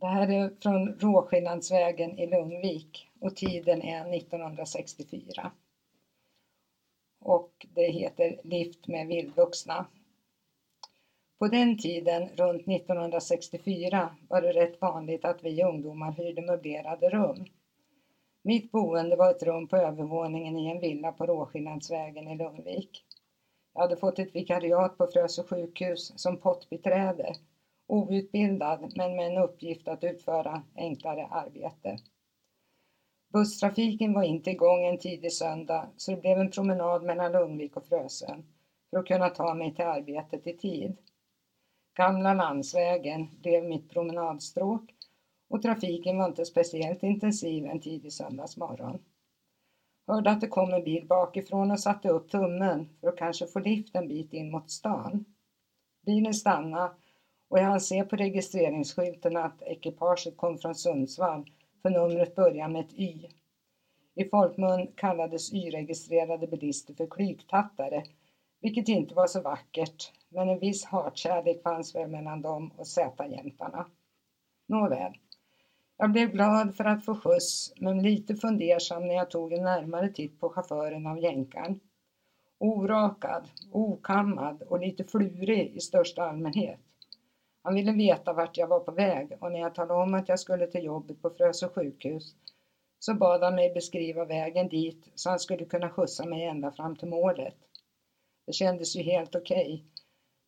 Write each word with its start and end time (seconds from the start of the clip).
Det 0.00 0.06
här 0.06 0.30
är 0.30 0.50
från 0.62 0.88
Råskillnadsvägen 0.88 2.18
i 2.18 2.26
Lugnvik 2.26 3.08
och 3.20 3.36
tiden 3.36 3.82
är 3.82 4.16
1964. 4.16 5.52
Och 7.20 7.66
det 7.74 7.90
heter 7.90 8.40
Lift 8.44 8.88
med 8.88 9.06
vildvuxna. 9.06 9.86
På 11.38 11.48
den 11.48 11.78
tiden, 11.78 12.28
runt 12.28 12.68
1964, 12.68 14.16
var 14.28 14.40
det 14.42 14.52
rätt 14.52 14.80
vanligt 14.80 15.24
att 15.24 15.44
vi 15.44 15.62
ungdomar 15.62 16.12
hyrde 16.12 16.42
möblerade 16.42 17.08
rum. 17.08 17.44
Mitt 18.42 18.72
boende 18.72 19.16
var 19.16 19.30
ett 19.30 19.42
rum 19.42 19.68
på 19.68 19.76
övervåningen 19.76 20.58
i 20.58 20.66
en 20.70 20.80
villa 20.80 21.12
på 21.12 21.26
Råskillnadsvägen 21.26 22.28
i 22.28 22.36
Lugnvik. 22.36 23.04
Jag 23.74 23.80
hade 23.80 23.96
fått 23.96 24.18
ett 24.18 24.36
vikariat 24.36 24.98
på 24.98 25.06
Frösö 25.06 25.42
sjukhus 25.42 26.12
som 26.16 26.36
pottbiträde, 26.36 27.34
outbildad 27.88 28.92
men 28.96 29.16
med 29.16 29.26
en 29.26 29.38
uppgift 29.38 29.88
att 29.88 30.04
utföra 30.04 30.62
enklare 30.76 31.26
arbete. 31.26 31.96
Busstrafiken 33.32 34.14
var 34.14 34.22
inte 34.22 34.50
igång 34.50 34.84
en 34.84 34.98
tidig 34.98 35.32
söndag 35.32 35.90
så 35.96 36.10
det 36.10 36.20
blev 36.20 36.38
en 36.38 36.50
promenad 36.50 37.02
mellan 37.02 37.32
Lugnvik 37.32 37.76
och 37.76 37.86
Frösön 37.86 38.44
för 38.90 38.98
att 38.98 39.06
kunna 39.06 39.28
ta 39.28 39.54
mig 39.54 39.74
till 39.74 39.84
arbetet 39.84 40.46
i 40.46 40.56
tid. 40.56 40.96
Gamla 41.96 42.34
landsvägen 42.34 43.28
blev 43.40 43.64
mitt 43.64 43.90
promenadstråk 43.90 44.94
och 45.48 45.62
trafiken 45.62 46.18
var 46.18 46.28
inte 46.28 46.44
speciellt 46.44 47.02
intensiv 47.02 47.66
en 47.66 47.80
tidig 47.80 48.12
söndagsmorgon. 48.12 48.98
Hörde 50.06 50.30
att 50.30 50.40
det 50.40 50.48
kom 50.48 50.72
en 50.72 50.84
bil 50.84 51.06
bakifrån 51.06 51.70
och 51.70 51.80
satte 51.80 52.08
upp 52.08 52.30
tummen 52.30 52.88
för 53.00 53.08
att 53.08 53.16
kanske 53.16 53.46
få 53.46 53.58
lift 53.58 53.96
en 53.96 54.08
bit 54.08 54.32
in 54.32 54.50
mot 54.50 54.70
stan. 54.70 55.24
Bilen 56.06 56.34
stannade 56.34 56.94
och 57.48 57.58
jag 57.58 57.64
hann 57.64 57.80
se 57.80 58.04
på 58.04 58.16
registreringsskylten 58.16 59.36
att 59.36 59.62
ekipaget 59.62 60.36
kom 60.36 60.58
från 60.58 60.74
Sundsvall 60.74 61.50
för 61.82 61.90
numret 61.90 62.34
börjar 62.34 62.68
med 62.68 62.80
ett 62.80 62.92
Y. 62.92 63.28
I 64.14 64.24
folkmun 64.24 64.92
kallades 64.94 65.52
Y-registrerade 65.52 66.46
bilister 66.46 66.94
för 66.94 67.06
klyktattare, 67.06 68.02
vilket 68.60 68.88
inte 68.88 69.14
var 69.14 69.26
så 69.26 69.40
vackert, 69.40 70.12
men 70.28 70.48
en 70.48 70.58
viss 70.58 70.84
hatkärlek 70.84 71.62
fanns 71.62 71.94
väl 71.94 72.10
mellan 72.10 72.42
dem 72.42 72.72
och 72.76 72.86
Z-jämtarna. 72.86 73.86
Nåväl, 74.66 75.12
jag 75.96 76.12
blev 76.12 76.30
glad 76.30 76.76
för 76.76 76.84
att 76.84 77.04
få 77.04 77.14
skjuts, 77.14 77.72
men 77.76 78.02
lite 78.02 78.34
fundersam 78.34 79.06
när 79.06 79.14
jag 79.14 79.30
tog 79.30 79.52
en 79.52 79.62
närmare 79.64 80.08
titt 80.08 80.40
på 80.40 80.48
chauffören 80.48 81.06
av 81.06 81.18
jänkan. 81.18 81.80
Orakad, 82.58 83.48
okammad 83.72 84.62
och 84.62 84.80
lite 84.80 85.04
flurig 85.04 85.76
i 85.76 85.80
största 85.80 86.22
allmänhet. 86.22 86.80
Han 87.68 87.74
ville 87.74 87.92
veta 87.92 88.32
vart 88.32 88.56
jag 88.56 88.66
var 88.66 88.80
på 88.80 88.92
väg 88.92 89.36
och 89.40 89.52
när 89.52 89.60
jag 89.60 89.74
talade 89.74 90.00
om 90.00 90.14
att 90.14 90.28
jag 90.28 90.40
skulle 90.40 90.66
till 90.66 90.84
jobbet 90.84 91.22
på 91.22 91.30
Frösö 91.30 91.68
sjukhus 91.68 92.34
så 92.98 93.14
bad 93.14 93.42
han 93.42 93.54
mig 93.54 93.70
beskriva 93.70 94.24
vägen 94.24 94.68
dit 94.68 95.08
så 95.14 95.30
han 95.30 95.40
skulle 95.40 95.64
kunna 95.64 95.90
skjutsa 95.90 96.26
mig 96.26 96.44
ända 96.44 96.70
fram 96.70 96.96
till 96.96 97.08
målet. 97.08 97.54
Det 98.46 98.52
kändes 98.52 98.96
ju 98.96 99.02
helt 99.02 99.34
okej. 99.34 99.64
Okay. 99.64 99.80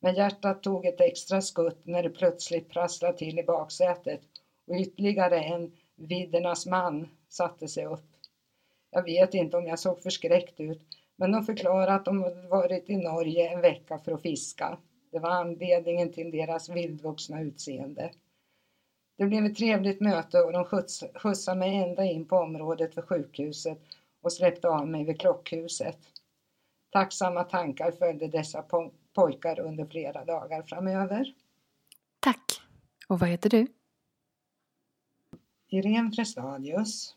Men 0.00 0.14
hjärtat 0.14 0.62
tog 0.62 0.86
ett 0.86 1.00
extra 1.00 1.42
skutt 1.42 1.80
när 1.82 2.02
det 2.02 2.10
plötsligt 2.10 2.68
prasslade 2.68 3.16
till 3.18 3.38
i 3.38 3.42
baksätet 3.42 4.20
och 4.66 4.74
ytterligare 4.74 5.42
en 5.42 5.70
viddernas 5.96 6.66
man 6.66 7.08
satte 7.28 7.68
sig 7.68 7.84
upp. 7.84 8.06
Jag 8.90 9.02
vet 9.02 9.34
inte 9.34 9.56
om 9.56 9.66
jag 9.66 9.78
såg 9.78 10.00
förskräckt 10.02 10.60
ut, 10.60 10.80
men 11.16 11.32
de 11.32 11.42
förklarade 11.42 11.94
att 11.94 12.04
de 12.04 12.48
varit 12.48 12.90
i 12.90 12.96
Norge 12.96 13.48
en 13.48 13.60
vecka 13.60 13.98
för 13.98 14.12
att 14.12 14.22
fiska. 14.22 14.78
Det 15.10 15.18
var 15.18 15.30
anledningen 15.30 16.12
till 16.12 16.30
deras 16.30 16.68
vildvuxna 16.68 17.40
utseende. 17.40 18.10
Det 19.16 19.26
blev 19.26 19.44
ett 19.44 19.56
trevligt 19.56 20.00
möte 20.00 20.40
och 20.40 20.52
de 20.52 20.64
skjuts, 20.64 21.04
skjutsade 21.14 21.58
mig 21.58 21.76
ända 21.76 22.04
in 22.04 22.24
på 22.24 22.36
området 22.36 22.94
för 22.94 23.02
sjukhuset 23.02 23.78
och 24.20 24.32
släppte 24.32 24.68
av 24.68 24.88
mig 24.88 25.04
vid 25.04 25.20
klockhuset. 25.20 25.98
Tacksamma 26.90 27.44
tankar 27.44 27.90
följde 27.90 28.28
dessa 28.28 28.62
po 28.62 28.90
pojkar 29.14 29.60
under 29.60 29.86
flera 29.86 30.24
dagar 30.24 30.62
framöver. 30.62 31.34
Tack! 32.20 32.60
Och 33.08 33.18
vad 33.18 33.28
heter 33.28 33.50
du? 33.50 33.66
Irene 35.68 36.12
Frestadius. 36.12 37.16